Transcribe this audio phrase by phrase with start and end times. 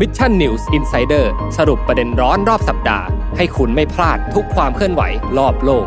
[0.00, 5.02] Mission News Insider สรุปประเด็นร้อนรอบสัปดาห์ ให้คุณไม่พลาดทุกความเคลื่อนไหว
[5.38, 5.86] รอบโลก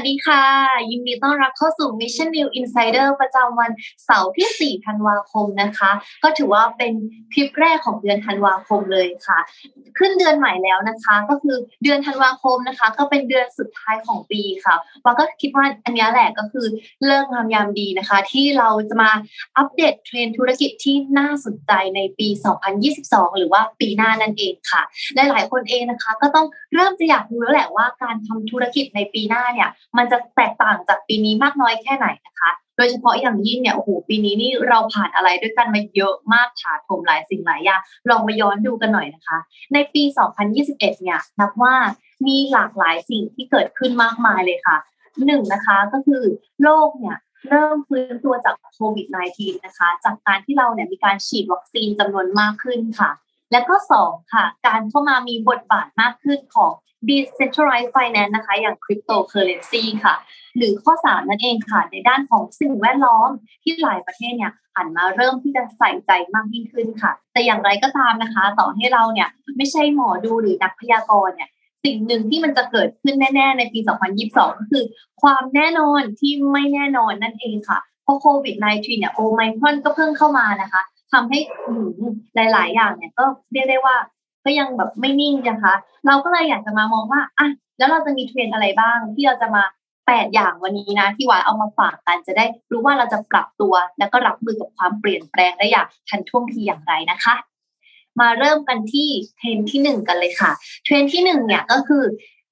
[0.00, 0.42] สดีค่ะ
[0.90, 3.70] ยินดีต้อนรับเข้าสู่ Mission New Insider ประจำวัน
[4.04, 5.90] เสาร์ที่ 4 ธันวาคมนะคะ
[6.22, 6.92] ก็ถือว่าเป็น
[7.32, 9.38] คลิปแรกของเดือนธันวาคมเลยค่ะ
[9.98, 14.74] ขึ้นเดือนใหม่แล้วนะคะ ก็คือเดือนธันวาคมนะคะ ก็เป็นเดือนสุดท้ายของปีค่ะ
[15.04, 16.66] ว่าก็คิดว่าอันนี้แหละก็คือ
[17.06, 19.10] เลิกงามยามดีนะคะ ที่เราจะมา
[19.56, 22.28] อัปเดตเทรนธุรกิจที่น่าสนใจในปี
[22.82, 24.82] 2022 หรือว่าปีหน้านั่นเองค่ะ
[25.14, 37.80] หลายๆคนเองนะคะ ก็ต้องเริ่มจะอยากรู้แล้วแหละว่าการทำธุรกิจในปีหน้าเนี่ยมันจะแตกต่างจากปีนี้มากน้อยแค่ไหนนะคะ โดยเฉพาะอย่างยิ่งเนี่ยโอ้โหปีนี้นี่เราผ่านอะไรด้วยกันมาเยอะมากถาโถมหลายสิ่งหลายอย่าง
[38.10, 39.38] ลองมาย้อนดูกันหน่อยนะคะ
[39.72, 40.02] ในปี
[40.52, 41.74] 2021 เนี่ยนับว่า
[42.26, 44.76] มีหลากหลายสิ่งที่เกิดขึ้นมากมายเลยค่ะ
[45.26, 46.24] หนึ่งนะคะก็คือ
[46.62, 47.16] โลกเนี่ย
[47.48, 53.10] เริ่มฟื้นตัวจากโควิด -19 นะคะ จากการที่เราเนี่ยมีการฉีดวัคซีนจำนวนมากขึ้นค่ะ
[53.52, 56.72] และก็สองค่ะ การเข้ามามีบทบาทมากขึ้นของ
[57.08, 60.14] decentralized finance นะคะ อย่าง cryptocurrency ค่ะ
[60.56, 63.30] หรือข้อ3นั่นเองค่ะ ในด้านของสิ่งแวดล้อม
[63.62, 71.50] ที่หลายประเทศเนี่ยหันมาเริ่มที่จะใส่ใจมากยิ่งขึ้นค่ะ แต่อย่างไรก็ตามนะคะ ต่อให้เราเนี่ยไม่ใช่หมอดูหรือนักพยากรณ์เนี่ย
[71.84, 73.78] สิ่งหนึ่งที่มันจะเกิดขึ้นแน่ ๆ ในปี
[74.20, 74.84] 2022 ก็คือ
[75.22, 80.82] ความแน่นอนที่ไม่แน่นอนนั่นเองค่ะ เพราะโควิด -19 เนี่ยโอไมครอนก็เพิ่งเข้ามานะคะ
[81.12, 81.38] ทำให้
[82.34, 83.96] หลาย ๆ อย่างเนี่ยก็เรียกได้ว่า
[84.44, 85.74] ก็ยังแบบไม่นิ่งนะคะ
[86.06, 89.62] เราก็เลยอยากจะมามองว่าอะแล้วเราจะมีเทรนด์อะไรบ้าง ที่เราจะมา
[90.06, 97.34] แปดอย่างวันนี้นะ ที่ว้าเอามาฝากกันจะได้รู้ว่าเราจะปรับตัวแล้วก็รับมือกับความเปลี่ยนแปลงได้อย่างทันท่วงทีอย่างไรนะคะ
[98.20, 100.50] มาเริ่มกันที่เทรนด์ที่หนึ่งกันเลยค่ะ
[100.84, 102.04] เทรนด์ที่หนึ่งเนี่ยก็คือ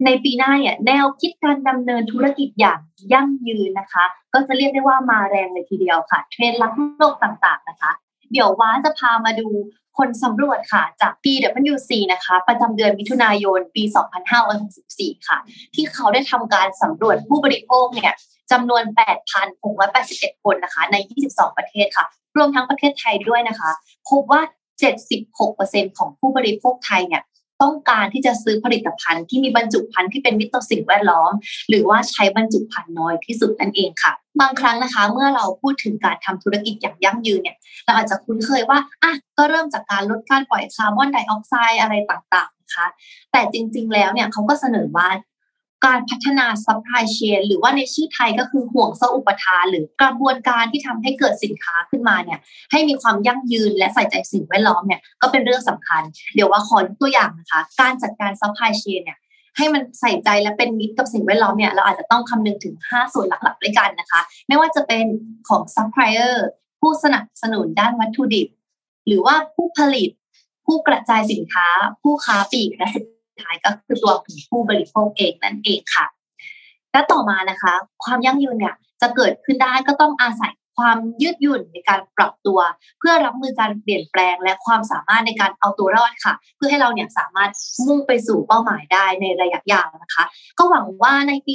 [0.04, 2.80] ในปีหน้าเนี่ยแนวคิดการดำเนินธุรกิจอย่าง
[3.12, 7.92] ยั่งยืนนะคะ ก็จะเรียกได้ว่ามาแรงเลยทีเดียวค่ะ เทรนด์รักโลกต่างๆนะคะ
[8.32, 9.48] เดี๋ยวว้าจะพามาดู
[9.98, 13.82] คนสำรวจค่ะจาก PwC นะคะ ประจำเดือนมิถุนายนปี
[14.54, 15.38] 2564 ค่ะ
[15.74, 18.12] ที่เขาได้ทำการสำรวจผู้บริโภคเนี่ย
[18.52, 18.82] จำนวน
[19.62, 20.96] 8,681 คนนะคะ ใน
[21.28, 22.06] 22 ประเทศค่ะ
[22.36, 23.70] รวมทั้งประเทศไทยด้วยนะคะ
[24.08, 24.42] พบว่า
[25.20, 27.22] 76%ของผู้บริโภคไทยเนี่ย
[27.62, 31.32] ต้องการที่จะซื้อผลิตภัณฑ์ที่มีบรรจุภัณฑ์ที่เป็นมิตรต่อสิ่งแวดล้อม
[31.68, 42.86] หรือว่าใช้บรรจุภัณฑ์น้อยที่สุดนั่นเองค่ะ บางครั้งนะคะ เมื่อเราพูดถึงการทำธุรกิจอย่างยั่งยืนเนี่ยเราอาจจะคุ้นเคยว่าอะก็เริ่มจากการลดการปล่อยคาร์บอนไดออกไซด์อะไรต่างๆนะคะ
[43.32, 45.08] แต่จริงๆแล้วเนี่ยเขาก็เสนอว่า
[45.86, 52.38] การพัฒนา supply chain หรือว่าในชื่อไทยก็คือห่วงโซ่อุปทาน หรือกระบวนการที่ทำให้เกิดสินค้าขึ้นมาเนี่ย
[52.70, 56.02] ให้มีความยั่งยืนและใส่ใจสิ่งแวดล้อมเนี่ยก็เป็นเรื่องสำคัญ
[56.34, 59.18] เดี๋ยวว้าขอตัวอย่างนะคะ การจัดการ supply chain เนี่ย
[59.56, 65.06] ให้มันใส่ใจและเป็นมิตรกับสิ่งแวดล้อมเนี่ยเราอาจจะต้องคำนึงถึง 5 ส่วนหลักๆด้วยกันนะคะ ไม่ว่าจะเป็น
[65.48, 66.46] ของซัพพลายเออร์
[66.80, 68.48] ผู้สนับสนุนด้านวัตถุดิบ
[69.06, 70.10] หรือว่าผู้ผลิต
[70.66, 71.66] ผู้กระจายสินค้า
[72.02, 73.04] ผู้ค้าปลีกและสุด
[73.40, 76.06] ท้ายก็คือตัวของผู้บริโภคเองนั่นเองค่ะ
[76.92, 77.72] และต่อมานะคะ
[78.04, 82.58] ความยั่งยืนเนี่ยจะเกิดขึ้นได้ก็ต้องอาศัยความยืดหยุ่นในการปรับตัว
[82.98, 87.50] เพื่อรับมือการเปลี่ยนแปลง และความสามารถในการเอาตัวรอดค่ะ เพื่อให้เราเนี่ยสามารถ
[87.86, 90.24] มุ่งไปสู่เป้าหมายได้ในระยะยาวนะคะ
[90.58, 91.54] ก็หวังว่าในปี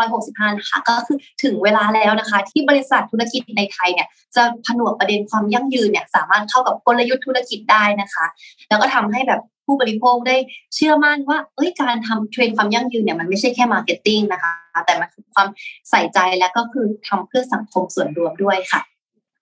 [0.00, 8.26] 2565 นะคะก็คือถึงเวลาแล้วนะคะ ที่บริษัทธุรกิจในไทยเนี่ยจะผนวกประเด็นความยั่งยืนเนี่ยสามารถเข้ากับกลยุทธ์ธุรกิจได้นะคะ
[8.68, 10.36] แล้วก็ทำให้แบบ ผู้บริโภคได้
[10.74, 14.52] เชื่อมั่นว่าเอ้ยการทำเทรนด์ความยั่งยืนเนี่ยมันไม่ใช่แค่ marketing นะคะ
[14.86, 15.48] แต่มันคือความ
[15.90, 18.80] ใส่ใจและก็คือทำเพื่อสังคมส่วนรวมด้วยค่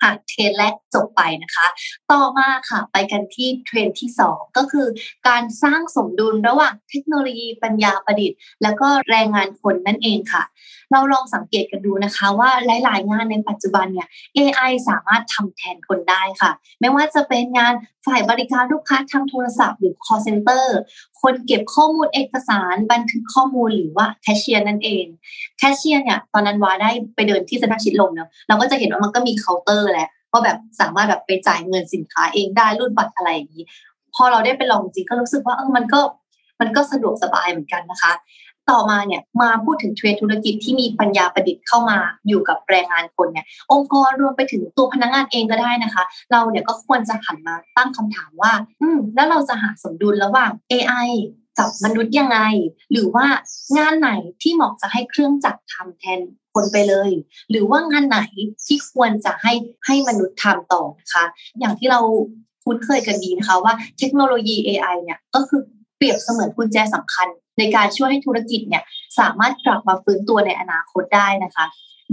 [0.09, 1.67] ะเทรนด์แรกจบไปนะคะ
[2.13, 4.87] ต่อมาค่ะไปกันที่เทรนด์ที่ 2 ก็คือ
[5.29, 10.45] การสร้างสมดุลระหว่างเทคโนโลยีปัญญาประดิษฐ์ แล้วก็แรงงานคนนั่นเองค่ะ
[10.93, 12.51] เราลองสังเกตกันดูนะคะว่า
[12.85, 16.51] หลาย ๆ งานในปัจจุบันเนี่ย AI สามารถทำแทนคนได้ค่ะ
[16.81, 17.75] ไม่ว่าจะเป็นงาน
[18.07, 20.67] ฝ่ายบริการลูกค้าทางโทรศัพท์หรือ call center
[21.23, 25.05] คนเก็บข้อมูลเอกสารบันทึกข้อมูลหรือว่าแคชเชียร์นั่นเอง
[25.59, 33.65] แคชเชียร์เนี่ยตอนนั้นวาได้ไปเดินที่สนาชิดลมเนาะเราก็จะเห็นว่ามันก็มีเคาน์เตอร์และว่าแบบสามารถแบบไปจ่ายเงินสินค้าเองได้รุ่นบัตรอะไรอย่างนี้
[34.15, 36.01] พอเราได้ไปลองจริงก็รู้สึกว่าเออมันก็
[36.61, 38.13] มันก็สะดวกสบายเหมือนกันนะคะ
[38.71, 41.99] ต่อมาเนี่ยมาพูดถึงเทรนธุรกิจที่มีปัญญาประดิษฐ์เข้ามา
[42.29, 48.53] อยู่กับแรงงานคนเนี่ยองค์กรรวมไปถึงตัวพนักงานเองก็ได้นะคะ เราเนี่ยก็ควรจะหันมาตั้งคำถามว่า
[48.83, 51.09] อืมแล้วเราจะหาสมดุลระหว่าง AI
[51.59, 52.39] กับมนุษย์ยังไง
[52.93, 53.27] หรือว่า
[53.79, 54.11] งานไหน
[54.43, 56.21] ที่เหมาะจะให้เครื่องจักรทำแทน
[56.55, 57.11] คนไปเลย
[57.51, 58.19] หรือว่างานไหน
[58.67, 59.53] ที่ควรจะให้
[59.87, 61.25] ให้มนุษย์ทำต่อนะคะ
[61.61, 62.01] อย่างที่เรา
[62.65, 65.61] คุ้นเคยกันดีนะคะว่าเทคโนโลยี AI เนี่ยก็คือ
[65.97, 67.29] เปรียบเสมือนกุญแจสำคัญ
[67.59, 68.83] ในการช่วยให้ธุรกิจเนี่ย
[69.19, 71.65] สามารถกลับมาฟื้นตัวในอนาคตได้นะคะ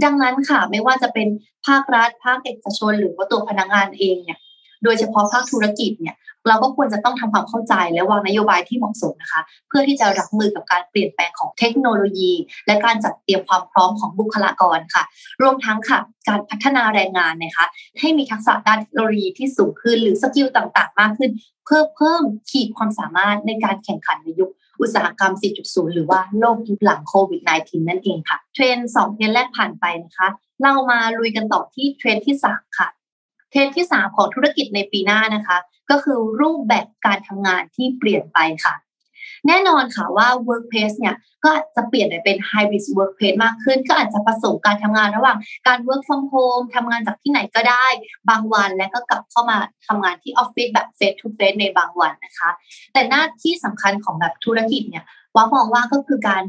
[0.04, 1.28] ดังนั้นค่ะไม่ว่าจะเป็น
[1.66, 4.38] ภาครัฐ ภาคเอกชน หรือว่าตัวพนักงานเองเนี่ย
[4.84, 6.16] โดยเฉพาะภาคธุรกิจเนี่ย
[6.48, 12.32] เราก็ควรจะต้องทำความเข้าใจและวางนโยบายที่เหมาะสมนะคะ เพื่อที่จะรับมือกับการเปลี่ยนแปลงของเทคโนโลยี
[12.66, 15.02] และการจัดเตรียมความพร้อมของบุคลากรค่ะ
[15.42, 15.98] รวมทั้งค่ะ
[16.28, 17.66] การพัฒนาแรงงานนะคะ
[18.00, 21.30] ให้มีทักษะด้านเทคโนโลยีที่สูงขึ้น หรือ skill ต่างๆ มากขึ้น
[21.64, 24.50] เพื่อเพิ่มขีดความสามารถในการแข่งขันในยุค
[24.80, 25.32] อุตสาหกรรม
[25.64, 30.28] 4.0 หรือว่าโลกยุคหลังโควิด -19 นั่นเองค่ะ เทรนด์2เทรนด์แรกผ่านไปนะคะ
[30.62, 32.88] เรามาลุยกันต่อที่เทรนด์ที่ 3 ค่ะ
[33.52, 35.58] เทรนด์ที่ 3 ของธุรกิจในปีหน้านะคะ
[35.90, 38.74] ก็คือรูปแบบการทำงานที่เปลี่ยนไปค่ะ
[39.48, 47.86] แน่นอนค่ะว่า workplace เนี่ยก็จะเปลี่ยนไปเป็น hybrid workplace มากขึ้น ก็อาจจะผสมการทำงานระหว่างการ work from home ทำงานจากที่ไหนก็ได้
[48.30, 52.50] บางวันและก็กลับเข้ามาทำงานที่ออฟฟิศแบบ face to face ในบางวันนะคะ
[52.92, 55.04] แต่หน้าที่สำคัญของแบบธุรกิจเนี่ย
[55.34, 56.42] ว่ามองว่าก็คือการ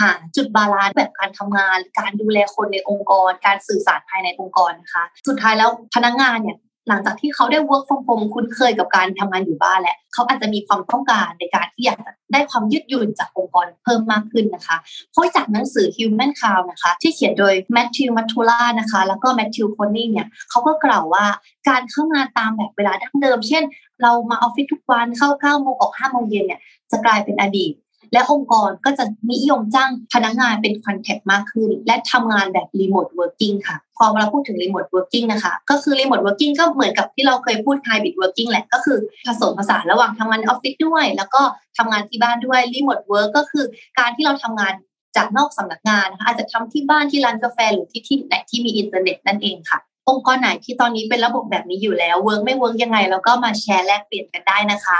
[0.00, 6.58] หาจุด balance แบบการทำงาน การดูแลคนในองค์กร การสื่อสารภายในองค์กรนะคะ สุดท้ายแล้วพนักงานเนี่ย
[6.88, 11.98] หลังจากที่เขาได้ work from home คุ้นเคยกับการทำงานอยู่บ้านแล้วเขาอาจจะมีความต้องการในการที่อยาก
[12.32, 14.76] ได้ความยืดหยุ่นจากองค์กรเพิ่มมากขึ้นนะคะ
[15.12, 21.26] เพราะจากหนังสือ Human Cloud นะคะ ที่เขียนโดย Matthew Mottola นะคะ แล้วก็ Matthew Coatney เนี่ยเขาก็กล่าวว่า
[21.68, 23.62] การเข้างานตามแบบเวลาดั้งเดิม เช่น
[24.02, 26.60] เรามาออฟฟิศทุกวันเข้า9โมงออก5โมงเย็นเนี่ย
[26.90, 27.72] จะกลายเป็นอดีต
[28.12, 37.76] และองค์กรก็จะนิยมจ้างพนักงานเป็น contract มากขึ้น และทำงานแบบ remote working ค่ะ พอเราพูดถึง remote working นะคะ ก็คือ remote working ก็เหมือนกับที่เราเคยพูด
[37.84, 41.42] hybrid working แหละ ก็คือผสมผสานระหว่างทำงานออฟฟิศด้วย แล้วก็
[41.78, 43.64] ทำงานที่บ้านด้วย remote work ก็คือ
[43.98, 44.74] การที่เราทำงาน
[45.16, 49.78] จากนอกสำนักงานนะคะอาจจะทำที่บ้านที่ร้านกาแฟหรือที่ที่ไหนที่มีอินเทอร์เน็ตนั่นเองค่ะ
[50.08, 54.98] องค์กรไหนที่ตอนนี้เป็นระบบแบบนี้อยู่แล้ว work ไม่ work ยังไงเราก็มาแชร์แลกเปลี่ยนกันได้นะคะ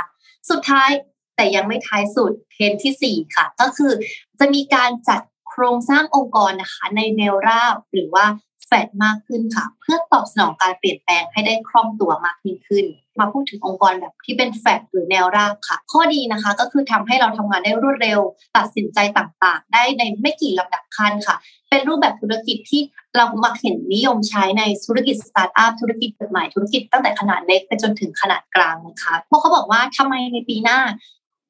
[0.50, 0.90] สุดท้าย
[1.36, 3.92] แต่ยังไม่ท้ายสุดเทรนด์ที่ 4 ค่ะ ก็คือ
[4.40, 8.24] จะมีการจัดโครงสร้างองค์กรนะคะ ในแนวราบหรือว่า
[8.66, 12.86] แฟดมากขึ้นค่ะ เพื่อตอบสนองการเปลี่ยนแปลงให้ได้คล่องตัวมากยิ่งขึ้น
[13.20, 18.20] มาพูดถึงองค์กรแบบที่เป็นแฟดหรือแนวราบค่ะ ข้อดีนะคะก็คือทำให้เราทำงานได้รวดเร็ว
[18.56, 21.36] ตัดสินใจต่างๆ ได้ในไม่กี่ลำดับขั้นค่ะ
[21.70, 22.82] เป็นรูปแบบธุรกิจที่
[23.16, 30.78] เรามักเห็นนิยมใช้ในธุรกิจสตาร์ทอัพธุรกิจใหม่ธุรกิจตั้งแต่ขนาดเล็กไปจนถึงขนาดกลางนะคะเพราะเขาบอกว่าทำไมในปีหน้า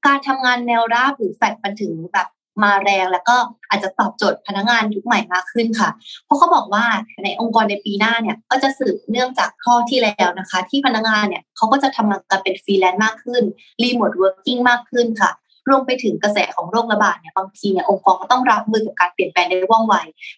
[0.07, 2.29] การทำงานแนวราบหรือแฟดมันถึงแบบ
[2.63, 3.37] มาแรงแล้วก็
[3.69, 5.91] อาจจะตอบโจทย์พนักงานยุคใหม่มากขึ้นค่ะ
[6.25, 6.85] เพราะเขาบอกว่า
[7.25, 13.43] ในองค์กรในปีหน้าเนี่ยก็จะสืบเนื่องจากข้อที่แล้วนะคะ ที่พนักงานเนี่ยเขาก็จะทำงานกันเป็นฟรีแลนซ์มากขึ้น
[13.83, 15.31] remote working มากขึ้นค่ะ
[15.69, 19.95] รวมไปถึงกระแสของโรคระบาดเนี่ยบางทีเนี่ยองค์กรก็ต้องรับมือกับการเปลี่ยนแปลงในว่องไว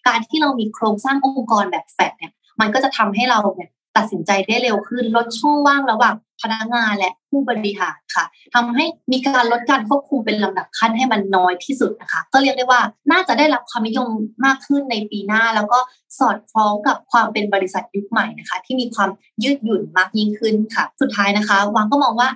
[0.07, 2.31] การที่เรามีโครงสร้างองค์กรแบบแฟดเนี่ย
[2.61, 14.07] มันก็จะทำให้เราเนี่ย ตัดสินใจได้เร็วขึ้น ลดช่องว่างระหว่างพนักงานและผู้บริหารค่ะทำให้มีการลดการควบคุมเป็นลำดับขั้นให้มันน้อยที่สุดนะคะ ก็เรียกได้ว่าน่าจะได้รับความนิยม
[14.45, 15.79] มากขึ้นในปีหน้า แล้วก็
[16.19, 19.09] สอดคล้องกับความเป็นบริษัทยุคใหม่นะคะ ที่มีความ
[19.43, 22.29] ยืดหยุ่นมากยิ่งขึ้นค่ะ สุดท้ายนะคะวังก็มองว่า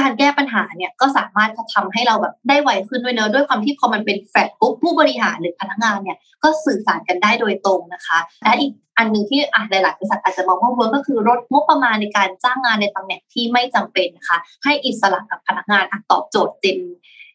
[0.00, 16.78] การแก้ปัญหาเนี่ยก็สามารถทำให้เราแบบได้ไวขึ้นด้วยเนอะด้วยความที่พอมันเป็นแฟลตปุ๊บผู้บริหารหรือพนักงานเนี่ยก็สื่อสารกันได้โดยตรงนะคะและอีกอันหนึ่งที่อะหลายๆบริษัทอาจจะมองว่า work ก็คือลดงบประมาณในการจ้างงานในตำแหน่งที่ไม่จำเป็นนะคะให้อิสระกับพนักงานตอบโจทย์เจน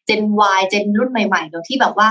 [0.06, 0.22] เจน
[0.58, 2.08] Y เจนรุ่นใหม่ๆโดยที่แบบว่า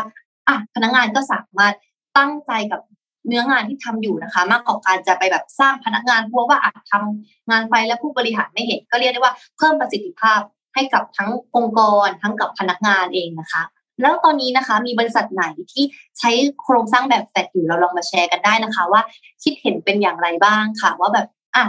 [0.47, 1.73] อะพนักงานก็สามารถ
[2.17, 2.81] ตั้งใจกับ
[3.27, 10.39] เนื้องานที่ทำอยู่นะคะ มากกว่าการจะไปแบบสร้างพนักงานพวกว่าอาจทำงานไปแล้วผู้บริหารไม่เห็น ก็เรียกได้ว่าเพิ่มประสิทธิภาพ
[10.75, 13.63] ให้กับทั้งองค์กร ทั้งกับพนักงานเองนะคะ
[14.01, 15.83] แล้วตอนนี้นะคะ มีบริษัทไหนที่
[16.19, 16.31] ใช้
[16.63, 19.01] โครงสร้างแบบแฟดอยู่เราลองมาแชร์กันได้นะคะ ว่า
[19.43, 21.65] คิดเห็นเป็นอย่างไรบ้างค่ะ ว่าแบบอะ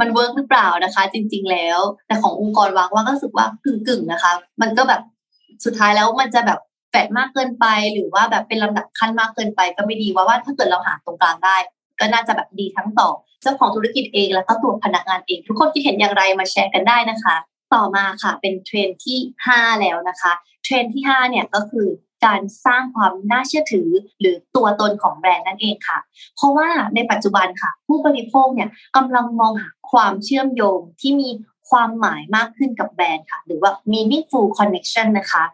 [0.00, 4.32] มัน work หรือเปล่านะคะ จริง ๆ แล้ว แต่ขององค์กรวางว่าก็รู้สึกว่ากึ่งๆนะคะ
[4.62, 5.02] มันก็แบบ
[5.64, 6.58] สุดท้ายแล้วมันจะแบบ
[6.94, 11.56] แฟดมากเกินไป หรือว่าแบบเป็นลำดับขั้นมากเกินไปก็ไม่ดีว่าว่าถ้าเกิดเราหาตรงกลางได้
[12.00, 13.08] ก็น่าจะแบบดีทั้งต่อ
[13.42, 17.36] เจ้าของธุรกิจเองแล้วก็ตัวพนักงานเอง ทุกคนคิดเห็นอย่างไรมาแชร์กันได้นะคะ
[17.74, 20.32] ต่อมาค่ะเป็นเทรนด์ที่ 5 แล้วนะคะ
[20.64, 21.88] เทรนด์ที่ 5 เนี่ยก็คือ
[22.26, 23.88] การสร้างความน่าเชื่อถือ
[24.20, 25.98] หรือตัวตนของแบรนด์นั่นเองค่ะ
[26.36, 31.30] เพราะว่าในปัจจุบันค่ะ ผู้บริโภคเนี่ยกำลังมองหาความเชื่อมโยงที่มี
[31.70, 35.44] ความหมายมากขึ้นกับแบรนด์ค่ะ หรือว่า meaningful connection นะคะ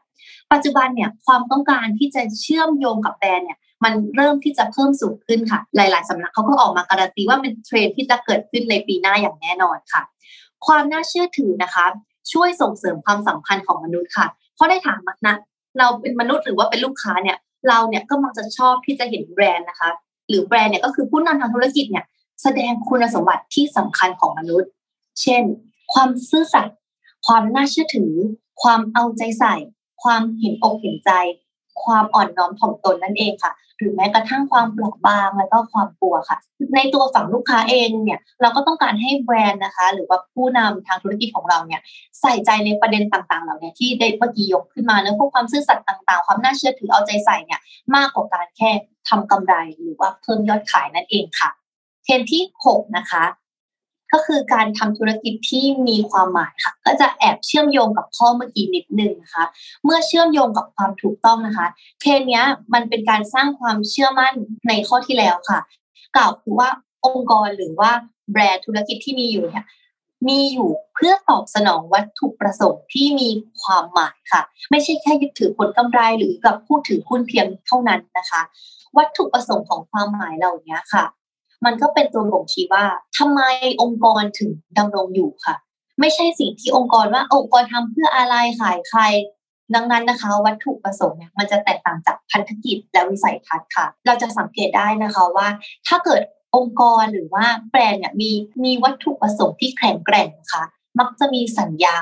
[0.53, 10.03] ปัจจุบันเนี่ยความต้องการที่จะเชื่อมโยงกับแบรนด์เนี่ยมันเริ่มที่จะเพิ่มสูงขึ้นค่ะ หลาย ๆสำนักเขาก็ออกมาการันตีว่าเป็นเทรนที่จะเกิดขึ้นในปีหน้าอย่างแน่นอนค่ะ
[10.67, 11.87] ความน่าเชื่อถือนะคะ
[12.33, 15.37] ช่วยส่งเสริมความสัมพันธ์ของมนุษย์ค่ะ เพราะได้ถามนะ
[15.79, 17.37] เราเป็นมนุษย์หรือว่าเป็นลูกค้าเนี่ย
[17.69, 19.91] เราเนี่ยก็มักจะชอบที่จะเห็นแบรนด์นะคะ
[20.29, 22.05] หรือแบรนด์เนี่ยก็คือผู้นำทางธุรกิจเนี่ย
[22.43, 24.71] แสดงคุณสมบัติที่สำคัญของมนุษย์
[25.23, 25.43] เช่น
[25.93, 26.79] ความซื่อสัตย์
[27.27, 28.13] ความน่าเชื่อถือ
[28.63, 29.55] ความเอาใจใส่
[30.03, 31.11] ความเห็นอกเห็นใจ
[31.85, 36.39] ความอ่อนน้อมถ่อมตนนั่นเองค่ะ หรือแม้กระทั่งความเปราะบางแล้วก็ความกลัวค่ะ
[36.75, 41.81] ในตัวฝั่งลูกค้าเองเนี่ยเราก็ต้องการให้แบรนด์นะคะ หรือว่าผู้นำทางธุรกิจของเราเนี่ย
[42.21, 47.61] ใส่ใจในประเด็นต่างๆ เหล่านี้ที่ได้เมื่อกี้ยกขึ้นมาเนื้อพวกความซื่อสัตย์ต่างๆ ความน่าเชื่อถือเอาใจใส่เนี่ย
[47.97, 48.71] มากกว่าการแค่
[49.09, 51.51] ทำกำไรหรือว่าเพิ่มยอดขายนั่นเองค่ะ
[52.05, 53.25] เทรนที่ 6 นะคะ
[54.13, 59.45] ก็คือการทำธุรกิจที่มีความหมายค่ะ ก็จะแอบเชื่อมโยงกับข้อเมื่อกี้นิดนึงนะคะ
[59.85, 61.67] เมื่อเชื่อมโยงกับความถูกต้องนะคะ
[62.01, 62.43] เทนนี้
[62.75, 64.35] มันเป็นการสร้างความเชื่อมั่น
[64.69, 65.61] ในข้อที่แล้วค่ะ
[66.17, 66.69] กล่าวคือว่า
[67.07, 67.91] องค์กรหรือว่า
[68.33, 69.67] แบรนด์ธุรกิจที่มีอยู่เนี่ย
[70.29, 73.29] มีอยู่เพื่อตอบสนองวัตถุประสงค์ที่มี
[73.63, 78.43] ความหมายค่ะ ไม่ใช่แค่ยึดถือผลกำไรหรือกับผู้ถือหุ้นเพียงเท่านั้นนะคะ
[78.99, 81.05] วัตถุประสงค์ของความหมายเหล่านี้ค่ะ
[81.65, 82.85] มันก็เป็นตัวบ่งชี้ว่า
[83.19, 83.41] ทำไม
[83.83, 85.55] องค์กรถึงดำรงอยู่ค่ะ
[86.01, 89.01] ไม่ใช่สิ่งที่องค์กรว่าองค์กรทำเพื่ออะไรขายใคร
[89.75, 95.49] ดังนั้นนะคะ วัตถุประสงค์เนี่ยมันจะแตกต่างจากพันธกิจและวิสัยทัศน์ค่ะ เราจะสังเกตได้นะคะว่า
[95.89, 96.23] ถ้าเกิด
[96.57, 98.31] องค์กรหรือว่าแบรนด์เนี่ยมี
[98.65, 100.65] มีวัตถุประสงค์ที่แข็งแกร่งนะคะ
[100.99, 101.97] มักจะมีสัญญา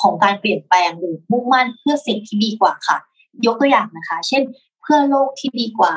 [0.00, 2.98] ของการเปลี่ยนแปลงหรือมุ่งมั่นเพื่อสิ่งที่ดีกว่าค่ะ
[3.46, 4.42] ยกตัวอย่างนะคะ เช่น
[4.82, 5.94] เพื่อโลกที่ดีกว่า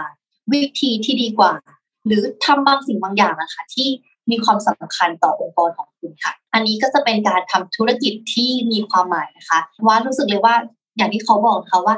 [0.53, 1.53] วิธีที่ดีกว่า
[2.07, 3.87] หรือทำบางสิ่งบางอย่างนะคะ ที่
[4.29, 10.55] มีความสำคัญต่อองค์กรของคุณค่ะ อันนี้ก็จะเป็นการทำธุรกิจที่มีความหมายนะคะว่ารู้สึกเลยว่า
[10.97, 11.95] อย่างที่เขาบอกค่ะว่า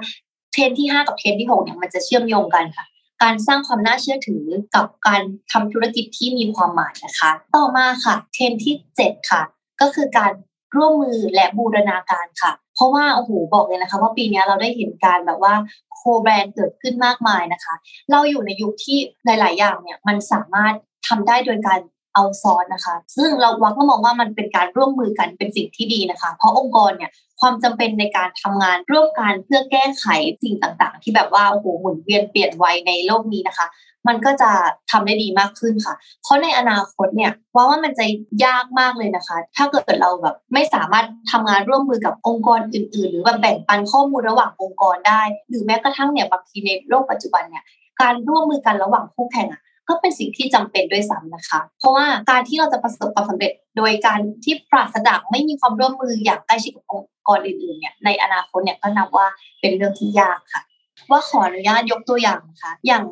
[0.51, 2.85] เทรนที่ 5 กับเทรนที่6เนี่ยมันจะเชื่อมโยงกันค่ะ
[3.23, 4.43] การสร้างความน่าเชื่อถือ
[4.75, 9.41] กับการทำธุรกิจที่มีความหมายนะคะ ต่อมาค่ะเทรนที่ 7 ค่ะ
[9.81, 10.31] ก็คือการ
[10.75, 15.53] ร่วมมือและบูรณาการค่ะ เพราะว่าโอ้โหบอกเลยนะคะ ว่าปีนี้เราได้เห็นการแบบว่า
[15.95, 17.73] โคแบรนด์เกิดขึ้นมากมายนะคะ
[18.11, 20.73] เราอยู่ในยุคที่หลาย ๆ อย่างเนี่ยมันสามารถ
[21.07, 21.79] ทำได้โดยการ
[22.13, 30.05] เอาซอนนะคะ ซึ่งเราวักก็มองว่ามันเป็นการร่วมมือกันเป็นสิ่งที่ดีนะคะ เพราะองค์กรเนี่ยความจำเป็นในการทำงานร่วมกันเพื่อแก้ไข
[30.43, 33.67] สิ่งต่างๆ ที่แบบว่าโอ้โหหมุนเวียนเปลี่ยนไวในโลกนี้นะคะ
[34.07, 34.51] มันก็จะ
[34.91, 38.05] ทำได้ดีมากขึ้นค่ะ เพราะในอนาคตเนี่ยว่าว่ามันจะ
[38.45, 47.63] ยากมากเลยนะคะ ถ้าเกิดเราแบบไม่สามารถทำงานร่วมมือกับองค์กรอื่น ๆ หรือแบบแบ่งปันข้อมูลระหว่างองค์กรได้ หรือแม้กระทั่งเนี่ยบางทีในโลกปัจจุบันเนี่ย
[48.01, 59.27] การร่วมมือกันระหว่างคู่แข่งอะก็เป็นสิ่งที่จำเป็นด้วยซ้ำนะคะ เพราะว่าการที่เราจะประสบความสำเร็จ โดยการที่ปราศจากไม่มีความร่วมมืออย่างใกล้ชิดกับองค์กรอื่นๆเนี่ยในอนาคตเนี่ยก็นับว่า
[59.59, 60.61] เป็นเรื่องที่ยากค่ะ
[61.09, 63.03] ว่าขออนุญาตยกตัวอย่างนะคะ อย่าง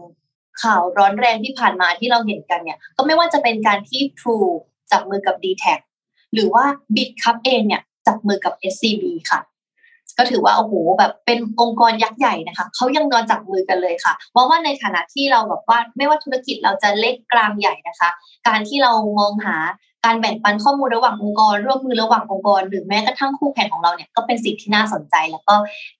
[0.63, 4.51] ข่าวร้อนแรงที่ผ่านมาที่เราเห็นกันเนี่ย ก็ไม่ว่าจะเป็นการที่ True
[4.91, 5.65] จับมือกับ d t แท
[6.33, 9.39] หรือว่า b i t คัพเองเนี่ยจับมือกับ SCB ค่ะ
[10.17, 18.09] ก็ถือว่าโอ้โหแบบเป็นองค์กรยักษ์ใหญ่นะคะเขายังนอนจับมือกันเลยค่ะว่าว่าในฐานะที่เราแบบว่าไม่ว่าธุรกิจเราจะเล็กกลางใหญ่นะคะ
[18.47, 19.57] การที่เรามองหา
[20.05, 25.55] การแบ่งปันข้อมูลระหว่างองค์กร ร่วมมือระหว่างองค์กร หรือแม้กระทั่งคู่แข่งของเราเนี่ยก็เป็นสิ่งที่น่าสนใจแล้วก็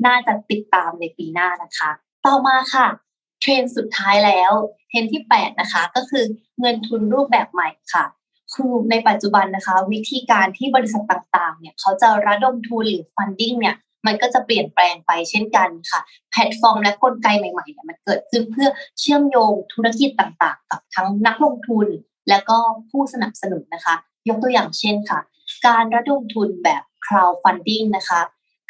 [0.05, 1.89] น่าจะติดตามในปีหน้านะคะ
[2.25, 2.87] ต่อมาค่ะ
[3.41, 4.51] เทรนด์สุดท้ายแล้ว
[4.89, 6.25] เทรนด์ที่ 8 นะคะ ก็คือ
[6.59, 8.05] เงินทุนรูปแบบใหม่ค่ะ
[8.53, 13.75] คือในปัจจุบันนะคะ วิธีการที่บริษัทต่างๆ เนี่ยเขาจะระดมทุนหรือ funding เนี่ย
[14.05, 15.99] มันก็จะเปลี่ยนแปลงไปเช่นกันค่ะ
[16.31, 21.87] แพลตฟอร์มและกลไกใหม่ๆเนี่ยมันเกิดขึ้นเพื่อเชื่อมโยงธุรกิจต่างๆ กับทั้งนักลงทุน
[22.29, 22.57] และก็
[22.89, 23.95] ผู้สนับสนุนนะคะ
[24.29, 25.19] ยกตัวอย่างเช่นค่ะ
[25.67, 28.21] การระดมทุนแบบ crowdfunding นะคะ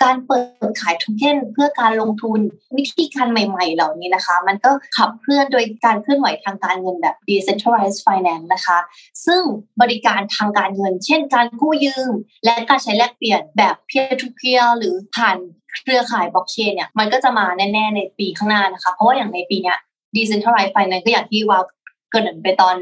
[0.03, 0.39] การเปิ
[0.69, 2.39] ดขายโทเค็นเพื่อการลงทุน
[2.77, 8.77] วิธีการใหม่ ๆ เหล่านี้นะคะ มันก็ขับเคลื่อนโดยการเคลื่อนไหวทางการเงินแบบ decentralized finance นะคะ
[9.25, 9.41] ซึ่ง
[9.81, 12.13] บริการทางการเงิน เช่น การกู้ยืม
[12.45, 15.37] และการใช้แลกเปลี่ยนแบบ peer to peer หรือผ่าน
[15.81, 19.75] เครือข่ายบล็อกเชนเนี่ยมันก็จะมาแน่ ๆ ในปีข้างหน้านะคะ เพราะว่าอย่างในปีนี้
[20.15, 21.63] decentralized finance ก็อย่างที่วาว
[22.11, 22.75] เกิดไปตอน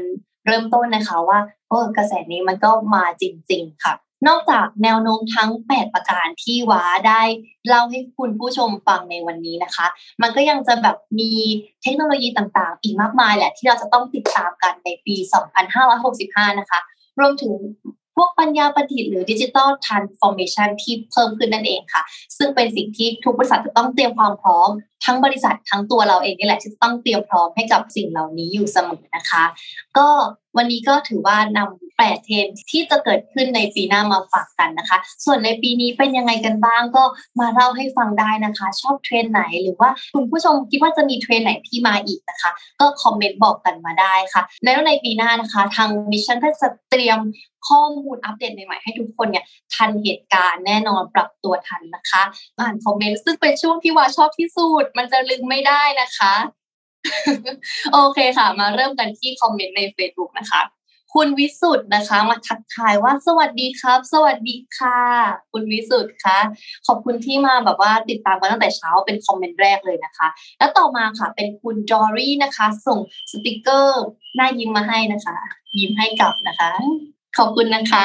[0.46, 3.94] เริ่มต้นนะคะว่าโอ้กระแสนี้มันก็มาจริง ๆ ค่ะ
[4.28, 7.22] นอกจากแนวโน้มทั้ง 8 ประการที่ว้าได้
[7.68, 9.86] เล่าให้คุณผู้ชมฟังในวันนี้นะคะ
[10.22, 11.32] มันก็ยังจะแบบมี
[11.82, 15.16] เทคโนโลยีต่างๆ อีกมากมายแหละที่เราจะต้องติดตามกันในปี
[15.82, 16.80] 2565 นะคะ
[17.20, 17.54] รวมถึง
[18.16, 22.02] พวกปัญญาประดิษฐ์หรือ digital transformation ที่เพิ่มขึ้นนั่นเองค่ะ
[22.38, 24.68] ซึ่งเป็นสิ่งที่ทุกบริษัทจะต้องเตรียมความพร้อม
[25.04, 29.44] ทั้งบริษัททั้งตัวเราเองนี่แหละที่ต้องเตรียมพร้อมให้กับสิ่งเหล่านี้อยู่เสมอนะคะ
[29.98, 30.08] ก็
[30.56, 37.04] วันนี้ก็ถือว่านำแปดเทรนด์ที่จะเกิดขึ้นในปีหน้ามาฝากกันนะคะ ส่วนในปีนี้เป็นยังไงกันบ้างก็
[37.40, 42.50] มาเล่าให้ฟังได้นะคะ ชอบเทรนด์ไหนหรือว่าคุณผู้ชมคิดว่าจะมีเทรนด์ไหนที่มาอีกนะคะ
[42.80, 47.18] ก็คอมเมนต์บอกกันมาได้ค่ะ แล้วในปีหน้านะคะ ทางมิชชั่นก็จะเตรียม
[47.68, 52.22] ข้อมูลอัปเดตใหม่ๆให้ทุกคนเนี่ยทันเหตุการณ์แน่นอนปรับตัวทันนะคะ
[52.58, 56.34] อ่านคอมเมนต์ซึ่งเป็นช่วงที่ว่าชอบที่สุดมันจะลืมไม่ได้นะคะ
[57.92, 60.62] โอเคค่ะ มาเริ่มกันที่คอมเมนต์ใน Facebook นะคะ
[61.14, 65.00] คุณวิสุทธ์นะคะ มาทักทายว่าสวัสดีครับ สวัสดีค่ะ
[65.52, 66.38] คุณวิสุทธ์คะ
[66.86, 70.28] ขอบคุณที่มาแบบว่าติดตามกันตั้งแต่เช้าเป็นคอมเมนต์แรกเลยนะคะ
[70.58, 72.98] แล้วต่อมาค่ะ เป็นคุณจอรี่นะคะ ส่ง
[73.30, 74.04] สติกเกอร์
[74.36, 75.36] หน้ายิ้มมาให้นะคะ
[75.78, 76.70] ยิ้มให้กลับนะคะ
[77.36, 78.04] ขอบคุณนะคะ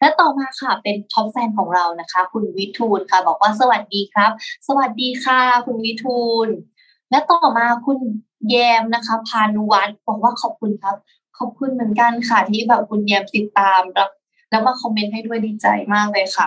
[0.00, 4.30] และต่อมาค่ะเป็น top fan ของเรานะคะ คุณวิทูลค่ะ บอกว่าสวัสดีครับ
[4.68, 6.48] สวัสดีค่ะ คุณวิทูล
[7.10, 7.98] และต่อมาคุณ
[8.50, 10.96] แยมนะคะ พานุวัฒน์บอกว่าขอบคุณครับ
[11.38, 14.10] ขอบคุณเหมือนกันค่ะ ที่แบบคุณแยมติดตามรับ
[14.50, 16.46] แล้วมาคอมเมนต์ให้ด้วยดีใจมากเลยค่ะ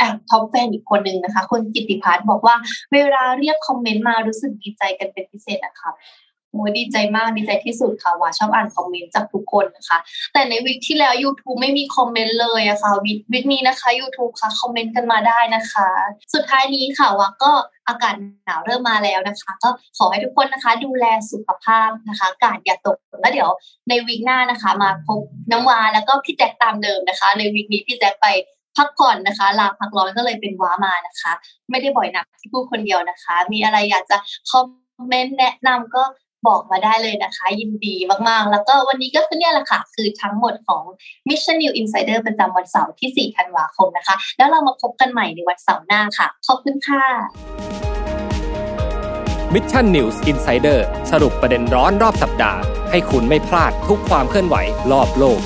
[0.00, 2.54] อะ top fan อีกคนหนึ่งนะคะคุณกิติพัฒน์บอกว่า
[2.92, 5.90] เวลาเรียกคอมเมนต์มารู้สึกดีใจกันเป็นพิเศษนะคะ
[6.54, 9.98] อ้ดีใจมากดีใจที่สุดค่ะว่าชอบอ่านคอมเมนต์จากทุกคนนะคะ
[10.32, 15.88] แต่ในวิกที่แล้ว YouTube ไม่มีคอมเมนต์เลยอะค่ะวิกวิกนี้นะคะ YouTube ค่ะคอมเมนต์กันมาได้นะคะ
[16.34, 17.52] สุดท้ายนี้ค่ะว่าก็
[17.88, 19.68] อากาศหนาวเริ่มมาแล้วนะคะ ก็
[19.98, 23.50] ขอให้ทุกคนนะคะ ดูแลสุขภาพนะคะอากาศอย่าตกแล้วเดี๋ยว
[23.88, 28.26] ในวีคหน้านะคะ มาพบน้ำวาแล้วก็พี่แจ็คตามเดิมนะคะ ในวีคนี้พี่แจ็คไป
[28.76, 31.32] พักผ่อนนะคะลาพักร้อนก็เลยเป็นว้ามานะคะ
[31.70, 34.16] ไม่ได้บ่อยนักที่พูดคนเดียวนะคะ มีอะไรอยากจะ
[34.50, 34.66] คอม
[35.08, 36.02] เมนต์แนะนำก็
[36.48, 37.94] บอกมาได้เลยนะคะ ยินดี
[38.28, 40.82] มาก ๆ แล้วก็วันนี้ก็คือเนี่ยแหละค่ะ คือทั้งหมดของ
[41.28, 47.04] Mission New Insider ประจำวันเสาร์ที่ 4 ธันวาคมนะคะ แล้วเรามาพบกันใหม่ในวันเสาร์หน้าค่ะ ขอบคุณค่ะ
[49.54, 50.78] Mission News Insider
[51.10, 54.56] สรุปประเด็นร้อนรอบสัปดาห์ ให้คุณไม่พลาดทุกความเคลื่อนไหว
[54.92, 55.40] รอบโลก